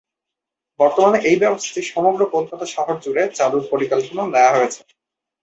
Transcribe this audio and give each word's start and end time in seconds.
বর্তমানে 0.79 1.17
এই 1.29 1.37
ব্যবস্থাটি 1.43 1.81
সমগ্র 1.93 2.21
কলকাতা 2.35 2.65
শহর 2.75 2.95
জুড়ে 3.03 3.23
চালুর 3.37 3.63
পরিকল্পনা 3.71 4.23
নেওয়া 4.27 4.55
হয়েছে। 4.55 4.81